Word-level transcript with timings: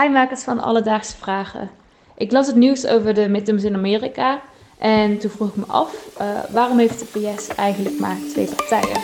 Hi 0.00 0.08
makers 0.08 0.42
van 0.42 0.60
Alledaagse 0.60 1.16
Vragen. 1.16 1.70
Ik 2.16 2.32
las 2.32 2.46
het 2.46 2.56
nieuws 2.56 2.86
over 2.86 3.14
de 3.14 3.28
midterms 3.28 3.62
in 3.62 3.74
Amerika 3.74 4.40
en 4.78 5.18
toen 5.18 5.30
vroeg 5.30 5.48
ik 5.48 5.56
me 5.56 5.64
af, 5.66 5.94
uh, 6.20 6.26
waarom 6.50 6.78
heeft 6.78 6.98
de 6.98 7.04
PS 7.04 7.48
eigenlijk 7.48 7.98
maar 7.98 8.16
twee 8.32 8.46
partijen? 8.46 9.00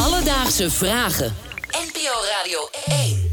Alledaagse 0.00 0.70
Vragen. 0.70 1.34
NPO 1.66 2.12
Radio 2.38 2.58
1. 3.04 3.30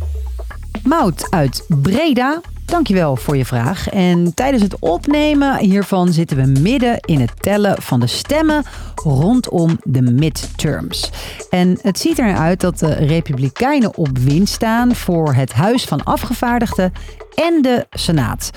Mout 0.83 1.31
uit 1.31 1.65
Breda 1.81 2.41
Dankjewel 2.67 3.15
voor 3.15 3.37
je 3.37 3.45
vraag. 3.45 3.89
En 3.89 4.33
tijdens 4.33 4.63
het 4.63 4.79
opnemen 4.79 5.57
hiervan 5.57 6.13
zitten 6.13 6.37
we 6.37 6.59
midden 6.59 6.99
in 6.99 7.19
het 7.19 7.41
tellen 7.41 7.81
van 7.81 7.99
de 7.99 8.07
stemmen 8.07 8.63
rondom 8.95 9.79
de 9.83 10.01
midterms. 10.01 11.11
En 11.49 11.79
het 11.81 11.99
ziet 11.99 12.17
eruit 12.17 12.61
dat 12.61 12.79
de 12.79 12.93
Republikeinen 12.93 13.97
op 13.97 14.17
winst 14.17 14.53
staan 14.53 14.95
voor 14.95 15.33
het 15.33 15.53
Huis 15.53 15.85
van 15.85 16.03
Afgevaardigden 16.03 16.91
en 17.35 17.61
de 17.61 17.85
Senaat. 17.89 18.51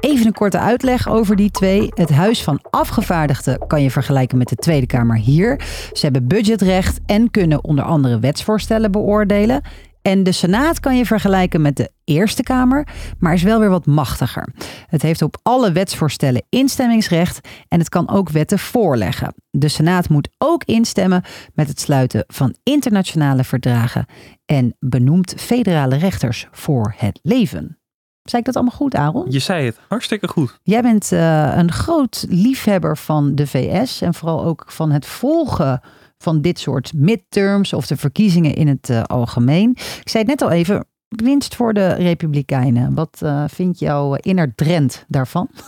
Even 0.00 0.26
een 0.26 0.32
korte 0.32 0.58
uitleg 0.58 1.08
over 1.08 1.36
die 1.36 1.50
twee. 1.50 1.88
Het 1.94 2.10
Huis 2.10 2.42
van 2.42 2.60
Afgevaardigden 2.70 3.66
kan 3.66 3.82
je 3.82 3.90
vergelijken 3.90 4.38
met 4.38 4.48
de 4.48 4.56
Tweede 4.56 4.86
Kamer 4.86 5.16
hier. 5.16 5.60
Ze 5.92 6.04
hebben 6.04 6.26
budgetrecht 6.26 7.00
en 7.06 7.30
kunnen 7.30 7.64
onder 7.64 7.84
andere 7.84 8.18
wetsvoorstellen 8.18 8.92
beoordelen. 8.92 9.62
En 10.06 10.22
de 10.22 10.32
Senaat 10.32 10.80
kan 10.80 10.96
je 10.96 11.06
vergelijken 11.06 11.60
met 11.60 11.76
de 11.76 11.90
Eerste 12.04 12.42
Kamer, 12.42 12.86
maar 13.18 13.32
is 13.32 13.42
wel 13.42 13.60
weer 13.60 13.70
wat 13.70 13.86
machtiger. 13.86 14.48
Het 14.86 15.02
heeft 15.02 15.22
op 15.22 15.36
alle 15.42 15.72
wetsvoorstellen 15.72 16.46
instemmingsrecht 16.48 17.48
en 17.68 17.78
het 17.78 17.88
kan 17.88 18.10
ook 18.10 18.30
wetten 18.30 18.58
voorleggen. 18.58 19.34
De 19.50 19.68
Senaat 19.68 20.08
moet 20.08 20.28
ook 20.38 20.64
instemmen 20.64 21.22
met 21.54 21.68
het 21.68 21.80
sluiten 21.80 22.24
van 22.26 22.56
internationale 22.62 23.44
verdragen 23.44 24.06
en 24.44 24.76
benoemt 24.78 25.34
federale 25.36 25.96
rechters 25.96 26.48
voor 26.50 26.94
het 26.96 27.18
leven. 27.22 27.78
Zei 28.22 28.40
ik 28.40 28.46
dat 28.46 28.56
allemaal 28.56 28.76
goed, 28.76 28.94
Aaron? 28.94 29.30
Je 29.30 29.38
zei 29.38 29.66
het 29.66 29.78
hartstikke 29.88 30.28
goed. 30.28 30.58
Jij 30.62 30.82
bent 30.82 31.12
uh, 31.12 31.56
een 31.56 31.72
groot 31.72 32.26
liefhebber 32.28 32.96
van 32.96 33.34
de 33.34 33.46
VS 33.46 34.00
en 34.00 34.14
vooral 34.14 34.44
ook 34.44 34.64
van 34.66 34.90
het 34.90 35.06
volgen 35.06 35.80
van 36.18 36.40
dit 36.40 36.58
soort 36.58 36.92
midterms 36.94 37.72
of 37.72 37.86
de 37.86 37.96
verkiezingen 37.96 38.54
in 38.54 38.68
het 38.68 38.88
uh, 38.88 39.02
algemeen. 39.02 39.70
Ik 39.70 40.08
zei 40.08 40.24
het 40.24 40.40
net 40.40 40.42
al 40.42 40.50
even, 40.50 40.86
winst 41.08 41.54
voor 41.54 41.74
de 41.74 41.94
Republikeinen. 41.94 42.94
Wat 42.94 43.20
uh, 43.22 43.44
vindt 43.48 43.78
jouw 43.78 44.14
inner 44.14 44.54
trend 44.54 45.04
daarvan? 45.08 45.50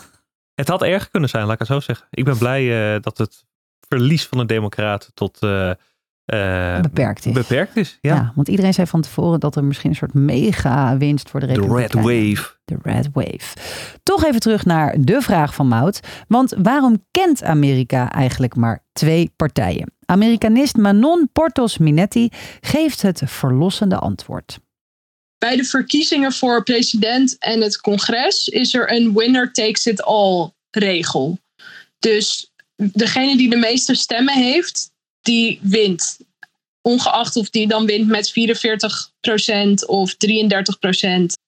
Het 0.55 0.69
had 0.69 0.83
erger 0.83 1.11
kunnen 1.11 1.29
zijn, 1.29 1.45
laat 1.45 1.53
ik 1.53 1.59
het 1.59 1.69
zo 1.69 1.81
zeggen. 1.81 2.07
Ik 2.11 2.25
ben 2.25 2.39
blij 2.39 2.95
uh, 2.95 3.01
dat 3.01 3.19
het 3.19 3.45
verlies 3.89 4.27
van 4.27 4.39
de 4.39 4.47
Democraten 4.47 5.15
tot 5.15 5.39
uh, 6.27 6.81
beperkt 6.81 7.27
is. 7.27 7.33
Beperkt 7.33 7.77
is, 7.77 7.99
ja. 8.01 8.15
ja. 8.15 8.33
Want 8.35 8.49
iedereen 8.49 8.75
zei 8.75 8.87
van 8.87 9.01
tevoren 9.01 9.41
dat 9.41 9.57
er 9.57 9.65
misschien 9.65 9.91
een 9.91 9.97
soort 9.97 10.15
mega 10.15 10.97
winst 10.97 11.31
voor 11.31 11.41
de 11.41 11.47
Republikeinen. 11.47 11.91
De 11.91 12.13
Red 12.13 12.35
Wave. 12.37 12.55
De 12.65 12.77
Red 12.83 13.09
Wave. 13.13 13.57
Toch 14.03 14.25
even 14.25 14.41
terug 14.41 14.65
naar 14.65 14.97
de 15.01 15.21
vraag 15.21 15.55
van 15.55 15.69
Mout. 15.69 16.01
Want 16.29 16.55
waarom 16.63 17.05
kent 17.11 17.43
Amerika 17.43 18.13
eigenlijk 18.13 18.57
maar 18.57 18.83
twee 18.93 19.33
partijen? 19.37 19.93
Amerikanist 20.07 20.77
Manon 20.77 21.29
Portos 21.33 21.79
Minetti 21.79 22.29
geeft 22.61 23.03
het 23.03 23.23
verlossende 23.25 23.97
antwoord. 23.97 24.59
Bij 25.39 25.57
de 25.57 25.65
verkiezingen 25.65 26.33
voor 26.33 26.63
president 26.63 27.39
en 27.39 27.61
het 27.61 27.81
congres 27.81 28.49
is 28.49 28.75
er 28.75 28.93
een 28.93 29.13
winner 29.15 29.53
takes 29.53 29.87
it 29.87 30.03
all 30.03 30.51
regel. 30.71 31.39
Dus 31.99 32.53
degene 32.77 33.37
die 33.37 33.51
de 33.51 33.57
meeste 33.57 33.95
stemmen 33.95 34.35
heeft, 34.35 34.91
die 35.27 35.61
wint. 35.63 36.19
Ongeacht 36.83 37.37
of 37.37 37.51
die 37.51 37.69
dan 37.69 37.87
wint 37.87 38.07
met 38.07 38.31
44% 38.31 39.87
of 39.87 40.15
33%. 40.15 40.17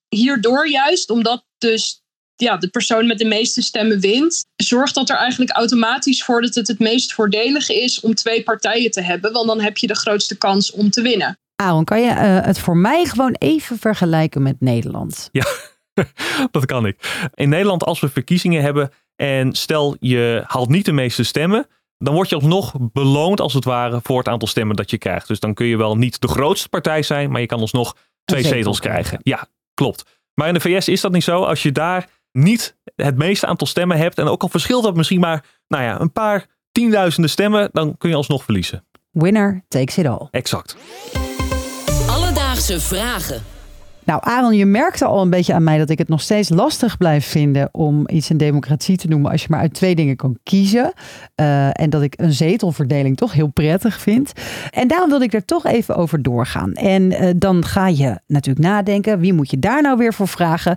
Hierdoor 0.09 0.69
juist, 0.69 1.11
omdat 1.11 1.45
dus 1.59 2.03
ja, 2.35 2.57
de 2.57 2.69
persoon 2.69 3.07
met 3.07 3.19
de 3.19 3.25
meeste 3.25 3.63
stemmen 3.63 4.01
wint, 4.01 4.45
zorgt 4.57 4.95
dat 4.95 5.11
er 5.11 5.17
eigenlijk 5.17 5.51
automatisch 5.51 6.25
voor 6.25 6.43
dat 6.43 6.55
het 6.55 6.69
het 6.69 6.79
meest 6.79 7.13
voordelig 7.13 7.69
is 7.69 8.01
om 8.01 8.15
twee 8.15 8.43
partijen 8.43 8.91
te 8.91 9.03
hebben, 9.03 9.33
want 9.33 9.47
dan 9.47 9.61
heb 9.61 9.77
je 9.77 9.87
de 9.87 9.97
grootste 9.97 10.39
kans 10.39 10.71
om 10.71 10.91
te 10.91 11.03
winnen. 11.03 11.39
Aaron, 11.57 11.85
kan 11.85 12.01
je 12.01 12.11
uh, 12.11 12.41
het 12.45 12.59
voor 12.59 12.77
mij 12.77 13.05
gewoon 13.05 13.35
even 13.39 13.79
vergelijken 13.79 14.43
met 14.43 14.57
Nederland? 14.61 15.29
Ja, 15.33 15.47
dat 16.51 16.67
kan 16.67 16.87
ik. 16.87 17.29
In 17.35 17.49
Nederland, 17.49 17.85
als 17.85 18.01
we 18.01 18.09
verkiezingen 18.09 18.63
hebben 18.63 18.91
en 19.17 19.53
stel 19.53 19.97
je 20.01 20.43
haalt 20.47 20.69
niet 20.69 20.85
de 20.85 20.93
meeste 20.93 21.23
stemmen, 21.23 21.67
dan 21.99 22.15
word 22.15 22.29
je 22.29 22.35
alsnog 22.35 22.75
beloond 22.93 23.41
als 23.41 23.55
het 23.55 23.65
ware 23.65 24.01
voor 24.03 24.19
het 24.19 24.29
aantal 24.29 24.49
stemmen 24.49 24.77
dat 24.77 24.91
je 24.91 24.99
krijgt. 24.99 25.29
Dus 25.29 25.41
dan 25.41 25.55
kun 25.55 25.67
je 25.67 25.77
wel 25.77 25.97
niet 25.97 26.21
de 26.21 26.29
grootste 26.29 26.69
partij 26.69 27.03
zijn, 27.03 27.31
maar 27.31 27.41
je 27.41 27.47
kan 27.47 27.61
alsnog 27.61 27.97
twee 28.25 28.43
zetels 28.43 28.81
krijgen. 28.81 29.19
Ja, 29.23 29.47
klopt. 29.75 30.21
Maar 30.35 30.49
in 30.49 30.55
de 30.55 30.61
VS 30.61 30.89
is 30.89 31.01
dat 31.01 31.13
niet 31.13 31.25
zo. 31.25 31.43
Als 31.43 31.63
je 31.63 31.73
daar 31.73 32.09
niet 32.33 32.77
het 32.97 33.17
meeste 33.17 33.47
aantal 33.47 33.67
stemmen 33.67 33.97
hebt 33.97 34.19
en 34.19 34.27
ook 34.27 34.43
al 34.43 34.49
verschilt 34.49 34.83
dat 34.83 34.97
misschien 34.97 35.21
maar 35.21 35.45
nou 35.69 35.83
ja, 35.85 36.01
een 36.01 36.13
paar 36.13 36.47
tienduizenden 36.73 37.31
stemmen, 37.31 37.69
dan 37.73 37.97
kun 37.99 38.11
je 38.11 38.17
alsnog 38.17 38.45
verliezen. 38.45 38.87
Winner 39.11 39.65
takes 39.69 39.99
it 39.99 40.07
all. 40.07 40.29
Exact. 40.31 40.77
Alledaagse 42.09 42.81
vragen. 42.81 43.43
Nou, 44.09 44.21
Aaron, 44.25 44.57
je 44.57 44.67
merkte 44.67 45.05
al 45.05 45.23
een 45.23 45.31
beetje 45.31 45.55
aan 45.55 45.63
mij 45.63 45.79
dat 45.79 45.91
ik 45.91 45.99
het 45.99 46.09
nog 46.09 46.21
steeds 46.21 46.49
lastig 46.49 46.97
blijf 46.97 47.27
vinden 47.27 47.69
om 47.73 48.05
iets 48.07 48.29
een 48.29 48.37
democratie 48.37 48.97
te 48.97 49.09
noemen 49.09 49.31
als 49.31 49.43
je 49.43 49.47
maar 49.51 49.61
uit 49.61 49.75
twee 49.75 49.95
dingen 49.95 50.17
kan 50.17 50.39
kiezen. 50.43 50.93
Uh, 51.37 51.81
en 51.81 51.91
dat 51.91 52.03
ik 52.03 52.15
een 52.17 52.33
zetelverdeling 52.33 53.17
toch 53.17 53.33
heel 53.33 53.49
prettig 53.49 54.01
vind. 54.01 54.33
En 54.71 54.89
daarom 54.89 55.09
wilde 55.09 55.25
ik 55.25 55.33
er 55.33 55.45
toch 55.45 55.67
even 55.67 55.97
over 55.97 56.23
doorgaan. 56.23 56.73
En 56.73 57.03
uh, 57.03 57.31
dan 57.37 57.65
ga 57.65 57.89
je 57.89 58.19
natuurlijk 58.27 58.67
nadenken, 58.67 59.21
wie 59.21 59.33
moet 59.33 59.51
je 59.51 59.59
daar 59.59 59.83
nou 59.83 59.97
weer 59.97 60.15
voor 60.15 60.29
vragen? 60.29 60.77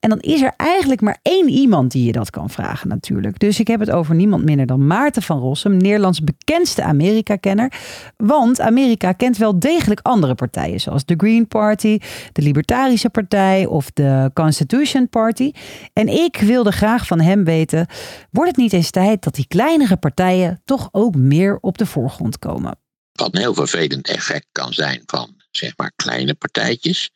En 0.00 0.08
dan 0.08 0.20
is 0.20 0.42
er 0.42 0.52
eigenlijk 0.56 1.00
maar 1.00 1.18
één 1.22 1.48
iemand 1.48 1.92
die 1.92 2.04
je 2.04 2.12
dat 2.12 2.30
kan 2.30 2.50
vragen 2.50 2.88
natuurlijk. 2.88 3.38
Dus 3.38 3.60
ik 3.60 3.66
heb 3.66 3.80
het 3.80 3.90
over 3.90 4.14
niemand 4.14 4.44
minder 4.44 4.66
dan 4.66 4.86
Maarten 4.86 5.22
van 5.22 5.38
Rossum, 5.38 5.76
Nederlands 5.76 6.20
bekendste 6.20 6.82
Amerika-kenner. 6.82 7.72
Want 8.16 8.60
Amerika 8.60 9.12
kent 9.12 9.36
wel 9.36 9.58
degelijk 9.58 10.00
andere 10.02 10.34
partijen, 10.34 10.80
zoals 10.80 11.04
de 11.04 11.14
Green 11.16 11.48
Party, 11.48 11.98
de 12.32 12.42
Libertarische 12.42 13.10
Partij 13.10 13.66
of 13.66 13.90
de 13.90 14.30
Constitution 14.34 15.08
Party. 15.08 15.52
En 15.92 16.08
ik 16.08 16.36
wilde 16.36 16.72
graag 16.72 17.06
van 17.06 17.20
hem 17.20 17.44
weten, 17.44 17.86
wordt 18.30 18.50
het 18.50 18.58
niet 18.58 18.72
eens 18.72 18.90
tijd 18.90 19.22
dat 19.22 19.34
die 19.34 19.46
kleinere 19.48 19.96
partijen 19.96 20.60
toch 20.64 20.88
ook 20.92 21.14
meer 21.14 21.58
op 21.60 21.78
de 21.78 21.86
voorgrond 21.86 22.38
komen? 22.38 22.78
Wat 23.12 23.34
een 23.34 23.40
heel 23.40 23.54
vervelend 23.54 24.08
effect 24.08 24.46
kan 24.52 24.72
zijn 24.72 25.02
van 25.06 25.34
zeg 25.50 25.76
maar 25.76 25.92
kleine 25.96 26.34
partijtjes 26.34 27.10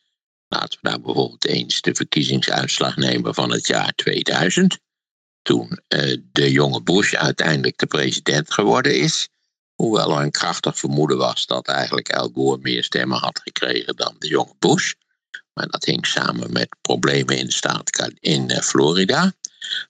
Laten 0.49 0.79
we 0.83 0.89
nou 0.89 1.01
bijvoorbeeld 1.01 1.47
eens 1.47 1.81
de 1.81 1.95
verkiezingsuitslag 1.95 2.97
nemen 2.97 3.35
van 3.35 3.51
het 3.51 3.67
jaar 3.67 3.93
2000. 3.95 4.79
Toen 5.43 5.81
uh, 5.89 6.17
de 6.33 6.53
jonge 6.53 6.83
Bush 6.83 7.15
uiteindelijk 7.15 7.79
de 7.79 7.87
president 7.87 8.53
geworden 8.53 8.99
is. 8.99 9.29
Hoewel 9.75 10.17
er 10.17 10.23
een 10.23 10.31
krachtig 10.31 10.79
vermoeden 10.79 11.17
was 11.17 11.47
dat 11.47 11.69
eigenlijk 11.69 12.13
Al 12.13 12.31
Gore 12.35 12.59
meer 12.63 12.85
stemmen 12.85 13.19
had 13.19 13.41
gekregen 13.43 13.97
dan 13.97 14.15
de 14.19 14.29
jonge 14.29 14.55
Bush. 14.59 14.93
Maar 15.53 15.67
dat 15.67 15.85
hing 15.85 16.07
samen 16.07 16.53
met 16.53 16.77
problemen 16.81 17.39
in 17.39 17.47
de 17.47 17.53
staat 17.53 18.13
in 18.21 18.51
uh, 18.51 18.59
Florida. 18.59 19.33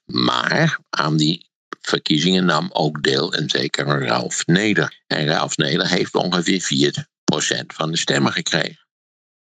Maar 0.05 0.79
aan 0.91 1.17
die 1.17 1.51
verkiezingen 1.81 2.45
nam 2.45 2.71
ook 2.73 3.03
deel 3.03 3.35
een 3.35 3.51
zekere 3.51 3.99
Ralph 3.99 4.47
Neder. 4.47 5.03
En 5.07 5.27
Ralph 5.27 5.57
Neder 5.57 5.89
heeft 5.89 6.15
ongeveer 6.15 6.63
4% 7.65 7.67
van 7.67 7.91
de 7.91 7.97
stemmen 7.97 8.33
gekregen 8.33 8.84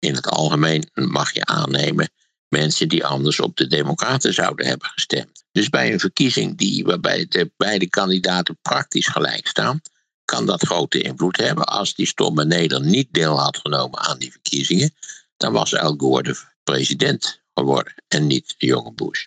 in 0.06 0.16
het 0.16 0.28
algemeen 0.28 0.90
mag 0.94 1.34
je 1.34 1.46
aannemen 1.46 2.10
mensen 2.48 2.90
die 2.90 3.06
anders 3.06 3.40
op 3.40 3.56
de 3.56 3.68
Democraten 3.68 4.34
zouden 4.34 4.66
hebben 4.66 4.88
gestemd. 4.88 5.46
Dus 5.52 5.70
bij 5.70 5.94
een 5.94 6.00
verkiezing 6.00 6.58
die, 6.58 6.84
waarbij 6.84 7.26
de 7.30 7.52
beide 7.58 7.90
kandidaten 7.90 8.58
praktisch 8.62 9.08
gelijk 9.08 9.48
staan, 9.48 9.82
kan 10.26 10.46
dat 10.46 10.66
grote 10.66 11.02
invloed 11.02 11.38
hebben. 11.38 11.66
Als 11.66 11.94
die 11.94 12.08
stomme 12.08 12.46
Neder 12.46 12.82
niet 12.82 13.08
deel 13.12 13.40
had 13.40 13.58
genomen 13.58 14.00
aan 14.00 14.18
die 14.18 14.32
verkiezingen, 14.32 14.94
dan 15.38 15.54
was 15.54 15.76
Al 15.76 15.96
Gore 15.98 16.24
de 16.24 16.44
president 16.64 17.44
geworden 17.54 17.94
en 18.08 18.28
niet 18.28 18.56
de 18.58 18.66
jonge 18.66 18.94
Bush. 18.94 19.26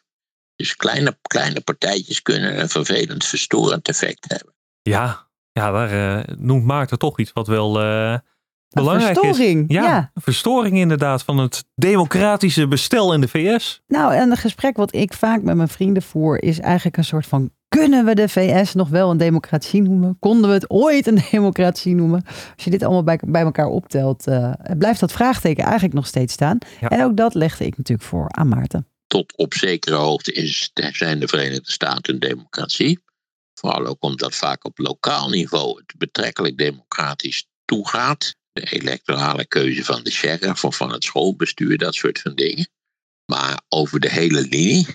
Dus 0.56 0.76
kleine, 0.76 1.18
kleine 1.22 1.60
partijtjes 1.60 2.22
kunnen 2.22 2.60
een 2.60 2.68
vervelend 2.68 3.24
verstorend 3.24 3.88
effect 3.88 4.24
hebben. 4.28 4.54
Ja, 4.82 5.28
ja 5.52 5.70
daar 5.70 6.18
uh, 6.28 6.36
noemt 6.36 6.64
Maarten 6.64 6.98
toch 6.98 7.18
iets 7.18 7.32
wat 7.32 7.46
wel. 7.46 7.82
Uh 7.82 8.18
belangrijk 8.68 9.18
verstoring, 9.18 9.68
is. 9.68 9.74
Ja, 9.74 10.10
verstoring 10.14 10.76
inderdaad 10.76 11.22
van 11.22 11.38
het 11.38 11.64
democratische 11.74 12.68
bestel 12.68 13.12
in 13.12 13.20
de 13.20 13.28
VS. 13.28 13.82
Nou, 13.86 14.14
en 14.14 14.30
een 14.30 14.36
gesprek 14.36 14.76
wat 14.76 14.94
ik 14.94 15.12
vaak 15.12 15.42
met 15.42 15.56
mijn 15.56 15.68
vrienden 15.68 16.02
voer 16.02 16.42
is 16.42 16.60
eigenlijk 16.60 16.96
een 16.96 17.04
soort 17.04 17.26
van 17.26 17.50
kunnen 17.68 18.04
we 18.04 18.14
de 18.14 18.28
VS 18.28 18.74
nog 18.74 18.88
wel 18.88 19.10
een 19.10 19.16
democratie 19.16 19.82
noemen? 19.82 20.16
Konden 20.18 20.48
we 20.48 20.54
het 20.54 20.70
ooit 20.70 21.06
een 21.06 21.22
democratie 21.30 21.94
noemen? 21.94 22.24
Als 22.26 22.64
je 22.64 22.70
dit 22.70 22.82
allemaal 22.82 23.02
bij, 23.02 23.20
bij 23.26 23.42
elkaar 23.42 23.66
optelt, 23.66 24.28
uh, 24.28 24.52
blijft 24.78 25.00
dat 25.00 25.12
vraagteken 25.12 25.64
eigenlijk 25.64 25.94
nog 25.94 26.06
steeds 26.06 26.32
staan. 26.32 26.58
En 26.80 27.04
ook 27.04 27.16
dat 27.16 27.34
legde 27.34 27.66
ik 27.66 27.76
natuurlijk 27.76 28.08
voor 28.08 28.28
aan 28.28 28.48
Maarten. 28.48 28.86
Tot 29.06 29.36
op 29.36 29.54
zekere 29.54 29.96
hoogte 29.96 30.32
is, 30.32 30.70
zijn 30.92 31.20
de 31.20 31.28
Verenigde 31.28 31.70
Staten 31.70 32.14
een 32.14 32.20
democratie. 32.20 32.98
Vooral 33.54 33.86
ook 33.86 34.02
omdat 34.02 34.34
vaak 34.34 34.64
op 34.64 34.78
lokaal 34.78 35.28
niveau 35.28 35.78
het 35.78 35.94
betrekkelijk 35.98 36.58
democratisch 36.58 37.46
toegaat. 37.64 38.34
Electorale 38.60 39.46
keuze 39.46 39.84
van 39.84 40.02
de 40.02 40.10
sheriff 40.10 40.64
of 40.64 40.76
van 40.76 40.92
het 40.92 41.04
schoolbestuur, 41.04 41.78
dat 41.78 41.94
soort 41.94 42.20
van 42.20 42.34
dingen. 42.34 42.68
Maar 43.24 43.60
over 43.68 44.00
de 44.00 44.10
hele 44.10 44.40
linie, 44.40 44.86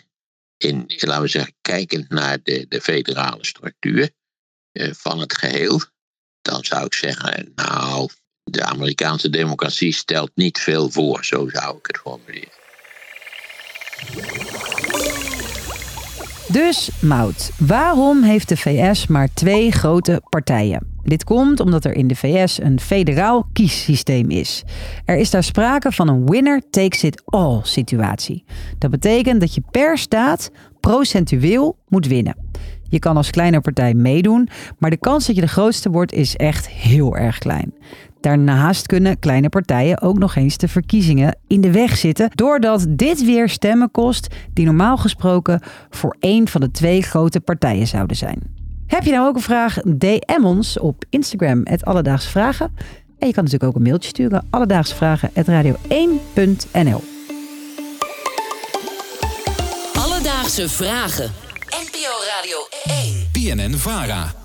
in, 0.58 0.84
laten 0.88 1.22
we 1.22 1.28
zeggen, 1.28 1.54
kijkend 1.62 2.10
naar 2.10 2.40
de, 2.44 2.66
de 2.70 2.82
federale 2.82 3.46
structuur 3.46 4.10
eh, 4.72 4.92
van 4.94 5.20
het 5.20 5.38
geheel, 5.38 5.82
dan 6.42 6.64
zou 6.64 6.86
ik 6.86 6.94
zeggen, 6.94 7.52
nou, 7.56 8.10
de 8.44 8.64
Amerikaanse 8.64 9.30
democratie 9.30 9.94
stelt 9.94 10.32
niet 10.36 10.60
veel 10.60 10.90
voor, 10.90 11.26
zo 11.26 11.50
zou 11.50 11.78
ik 11.78 11.88
het 11.88 11.98
formuleren. 11.98 12.62
Dus, 16.48 16.90
Mout, 17.02 17.52
waarom 17.58 18.24
heeft 18.24 18.50
de 18.50 18.58
VS 18.58 19.08
maar 19.08 19.34
twee 19.34 19.72
grote 19.72 20.22
partijen? 20.30 20.93
Dit 21.04 21.24
komt 21.24 21.60
omdat 21.60 21.86
er 21.86 21.96
in 21.96 22.08
de 22.08 22.16
VS 22.16 22.62
een 22.62 22.80
federaal 22.80 23.48
kiessysteem 23.54 24.30
is. 24.30 24.64
Er 25.06 25.18
is 25.18 25.30
daar 25.30 25.44
sprake 25.44 25.92
van 25.92 26.08
een 26.08 26.26
winner 26.26 26.62
takes 26.70 27.04
it 27.04 27.22
all 27.26 27.60
situatie. 27.64 28.44
Dat 28.78 28.92
betekent 28.92 29.40
dat 29.40 29.54
je 29.54 29.62
per 29.72 29.98
staat 29.98 30.52
procentueel 30.80 31.78
moet 31.88 32.08
winnen. 32.08 32.36
Je 32.90 33.00
kan 33.00 33.18
als 33.18 33.30
kleine 33.30 33.62
partij 33.62 33.94
meedoen, 33.94 34.50
maar 34.78 34.90
de 34.90 34.98
kans 34.98 35.26
dat 35.26 35.36
je 35.36 35.42
de 35.42 35.48
grootste 35.48 35.90
wordt 35.90 36.14
is 36.14 36.36
echt 36.36 36.70
heel 36.70 37.18
erg 37.18 37.38
klein. 37.38 37.74
Daarnaast 38.22 38.88
kunnen 38.88 39.20
kleine 39.20 39.50
partijen 39.50 40.02
ook 40.02 40.18
nog 40.18 40.36
eens 40.36 40.58
de 40.58 40.68
verkiezingen 40.68 41.38
in 41.48 41.62
de 41.62 41.72
weg 41.72 41.98
zitten, 41.98 42.30
doordat 42.36 42.86
dit 42.90 43.26
weer 43.26 43.50
stemmen 43.50 43.92
kost 43.92 44.36
die 44.54 44.66
normaal 44.66 44.98
gesproken 44.98 45.62
voor 45.90 46.16
één 46.20 46.48
van 46.48 46.62
de 46.62 46.72
twee 46.72 47.02
grote 47.02 47.40
partijen 47.40 47.88
zouden 47.88 48.18
zijn. 48.18 48.53
Heb 48.94 49.04
je 49.04 49.12
nou 49.12 49.28
ook 49.28 49.36
een 49.36 49.42
vraag? 49.42 49.78
DM 49.86 50.44
ons 50.44 50.80
op 50.80 51.06
Instagram, 51.10 51.62
het 51.64 51.86
Alledaagse 51.86 52.30
Vragen. 52.30 52.76
En 53.20 53.28
je 53.28 53.34
kan 53.34 53.44
natuurlijk 53.44 53.64
ook 53.64 53.76
een 53.76 53.82
mailtje 53.82 54.10
sturen, 54.10 54.48
alledaagsvragen.radio1.nl 54.50 57.02
Alledaagse 59.94 60.70
Vragen. 60.70 61.32
NPO 61.70 62.12
Radio 62.36 62.58
1. 62.84 63.28
BNN 63.32 63.78
Vara. 63.78 64.43